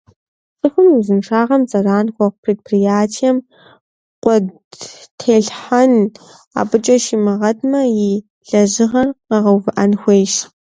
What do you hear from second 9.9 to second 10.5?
хуейщ.